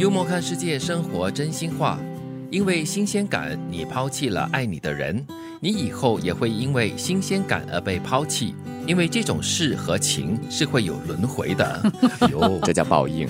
[0.00, 1.98] 幽默看世界，生活真心话。
[2.50, 5.22] 因为新鲜感，你抛弃了爱你的人，
[5.60, 8.54] 你以后也会因为新鲜感而被抛弃。
[8.86, 11.82] 因为这种事和情是会有轮回的。
[12.30, 13.28] 哟，这叫报应，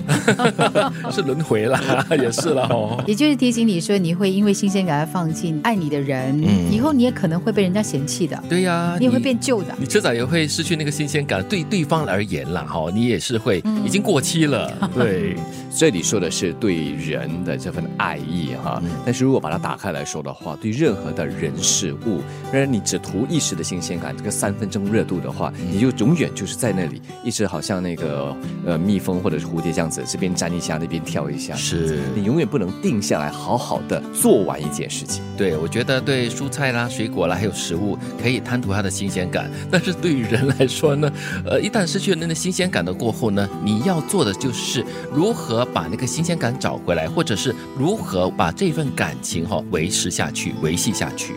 [1.11, 1.79] 是轮回了，
[2.21, 3.03] 也是了哦。
[3.07, 6.41] 也就是提醒你说，你会因为新鲜感而放弃爱你的人，
[6.73, 8.43] 以后你也可能会被人家嫌弃的。
[8.49, 11.43] 对呀，你也会变旧的，你迟早也会失去那个新鲜感。
[11.49, 14.73] 对对方而言啦，哈，你也是会已经过期了。
[14.95, 15.37] 对，
[15.75, 22.21] 这里说的是对人的这份爱意哈，但是如果把它打开来说的话，对任何的人事物，
[22.53, 25.40] 让你只图一时的新鲜感，这个三分钟热度的话。
[25.71, 28.37] 你就永远就是在那里，一直好像那个
[28.67, 31.55] 呃蜜蜂或者是蝴蝶这样子，这边粘一下，那边跳一下。
[31.55, 35.23] 是你永远不能定下来，好好的做完一件事情。
[35.37, 39.51] 对，我觉得对蔬菜啦、水果啦，还有食物，可以贪图它的新鲜感。
[39.71, 41.11] 但是对于人来说呢，
[41.45, 51.35] 呃，一旦失去了那个新鲜感的过后呢，你要做的就是如何把那个新鲜感找回来，或者是如何把这份感情哈维持下去、维系下去。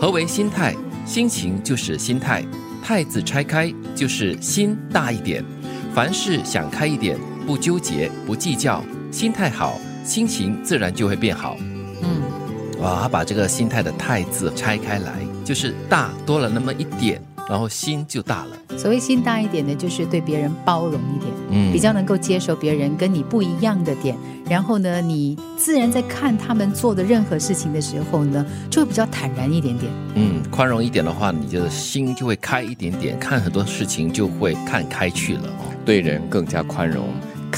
[0.00, 0.74] 何为心态？
[1.04, 2.44] 心情就是心态。
[2.82, 5.44] 太字拆开就是心大一点，
[5.94, 11.56] 凡事想开一点，不纠结不计较，心态好，心情自然就会变好。
[12.02, 12.22] 嗯，
[12.80, 15.12] 哇，把这个心态的太字拆开来，
[15.44, 17.20] 就是大多了那么一点。
[17.48, 18.78] 然后心就大了。
[18.78, 24.16] 所谓心大一点呢，就是对别人包容一点，嗯，比较能够接受别人跟你不一样的点。
[24.48, 29.90] 然后呢，你自然在看他们做的任何事情的时候呢，就会比较坦然一点点。
[30.14, 35.72] 嗯，宽容一点的话，你的心就会开一点点，看很多事情就会看开去了哦。
[35.84, 37.08] 对人更加宽容。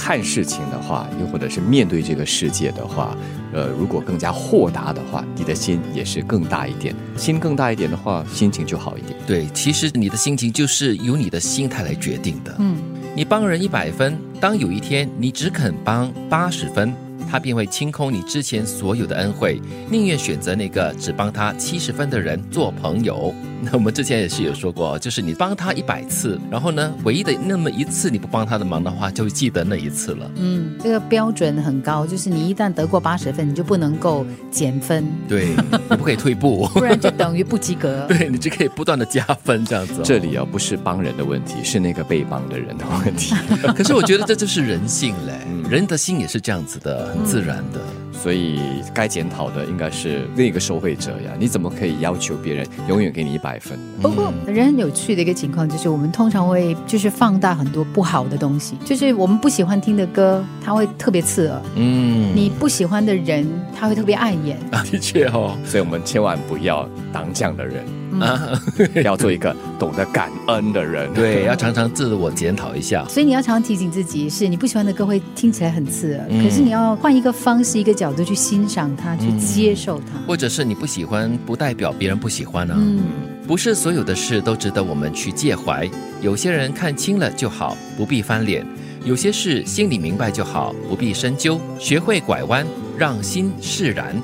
[0.01, 3.17] 看事情的话，又或者是面对这个世界的话，
[3.53, 6.95] 呃，如果更加豁达的话，你的心也是更大一点。
[7.17, 9.19] 心更大一点的话，心情就好一点。
[9.27, 12.55] 对，其实你的心情就是由你的心态来决定的。
[12.61, 12.77] 嗯，
[13.17, 16.95] 你帮人一百分，当有一天你只肯帮八十分，
[17.31, 23.35] 他便会清空你之前所有的恩惠，宁愿选择那个只帮他七十分的人做朋友。
[23.61, 30.31] 那我们之前也是有说过，就是你帮他一百次，然后呢，唯一的那么一次你不帮他的忙的话，就会记得那一次了。
[30.37, 35.05] 嗯，这个标准很高，就是你一旦得过八十分，你就不能够减分。
[35.29, 35.57] 对，
[35.91, 38.07] 你不可以退步， 不然就等于不及格。
[38.07, 40.03] 对你就可以不断的加分这样子。
[40.05, 43.35] 这里啊，不是帮人的问题，是那个被帮的人的问题。
[43.77, 45.33] 可是我觉得这就是人性嘞，
[45.69, 48.08] 人的心也是这样子的，很自然的。
[48.21, 48.61] 所以
[48.93, 51.31] 该检讨的应该是另一个受惠者呀！
[51.39, 53.79] 你怎么可以要求别人永远给你一百分？
[54.03, 61.63] 不过，人很有趣的一个情况就是，我们通常会就是放大很多不好的东西，就是我们不喜欢听的歌，它会特别刺耳。
[61.77, 63.47] 嗯，你不喜欢的人，
[63.79, 64.59] 他会特别碍眼。
[64.91, 67.85] 的确哦，所以我们千万不要当这样的人。
[68.21, 68.59] 啊，
[69.05, 71.13] 要做一个懂得感恩的人。
[71.13, 73.05] 对，要常常自我检讨一下。
[73.07, 80.19] 所以你要常常提醒自己，是你不喜欢的歌会听起来很刺耳，可是你要换一个方式、一个角度去欣赏它，去接受它。
[80.27, 82.75] 或者是你不喜欢，不代表别人不喜欢啊。
[82.79, 83.01] 嗯，
[83.47, 85.89] 不是所有的事都值得我们去介怀。
[86.21, 88.65] 有些人看清了就好，不必翻脸；
[89.05, 91.61] 有些事心里明白就好，不必深究。
[91.79, 94.21] 学会拐弯，让心释然。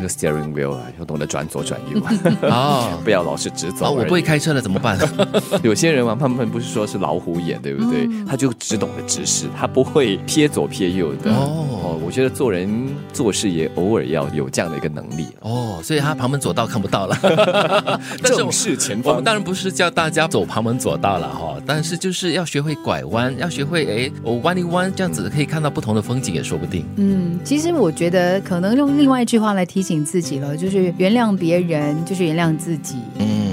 [0.00, 2.00] 那个 steering wheel 啊，要懂得转左转右
[2.48, 3.92] 啊， 不要老是直走。
[3.92, 4.98] 我不会开车了怎么办？
[5.62, 8.08] 有些人嘛，他们不是说是老虎眼，对不对？
[8.26, 11.30] 他就只懂得直视，他不会撇左撇右的。
[11.30, 15.26] 哦，我觉得做人做事也偶尔要有这样的一个能力。
[15.40, 18.00] 哦，所以他旁门左道看不到了。
[18.22, 19.12] 正视前方。
[19.12, 26.86] 我们当然不是叫大家走旁门左道了哈，但是就是要学会拐弯，要学会哎，我弯一弯，这样子可以看到不同的风景也说不定。
[26.96, 30.00] 嗯，其实我觉得可能用另外一句话来提请。
[30.10, 32.96] 自己了，就是原谅别人，就是原谅自己。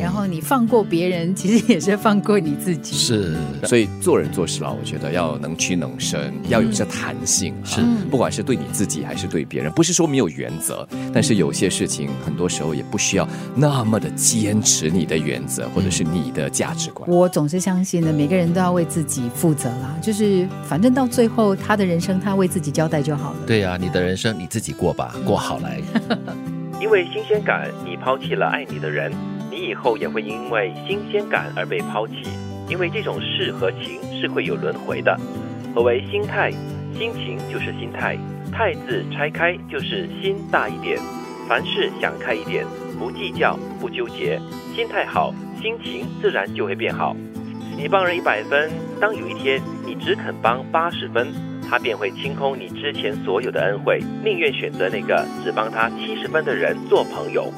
[0.07, 2.95] 然后你放过别人， 其实也是放过你自己。
[2.95, 3.35] 是，
[3.65, 7.53] 所以做人做事啊，我觉得要能屈能伸，要有些弹性。
[7.65, 17.09] 是，不管是对你自己还是对别人，不是说没有原则，但是有些事情很多时候也不需要那么的坚持你的原则或者是你的价值观。
[17.11, 19.93] 我总是相信呢，每个人都要为自己负责啦。
[20.01, 23.39] 就是反正到最后，他的人生他为自己交代就好了。
[23.45, 25.81] 对呀，你的人生你自己过吧，过好来。
[26.79, 29.36] 因为新鲜感，你抛弃了爱你的人，你
[29.67, 32.15] 以后也会因为新鲜感而被抛弃。
[32.69, 35.17] 因为这种事和情是会有轮回的。
[35.73, 36.51] 何为心态？
[36.97, 38.17] 心情就是心态。
[38.51, 40.97] 态字拆开就是心大一点，
[41.47, 42.65] 凡事想开一点，
[42.97, 44.39] 不计较不纠结，
[44.75, 47.15] 心态好，心情自然就会变好。
[47.77, 51.27] 你帮人一百分，当有一天你只肯帮八十分。
[51.69, 57.51] 他便会清空你之前所有的恩惠，宁愿选择那个只帮他七十分的人做朋友。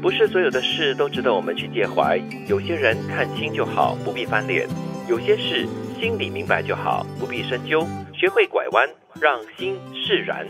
[0.00, 4.68] 不是所有的事都值得我们去介怀，有些人看清就好，不必翻脸；
[5.08, 5.66] 有些事
[5.98, 7.86] 心里明白就好，不必深究。
[8.12, 8.88] 学会拐弯，
[9.20, 10.46] 让心释然。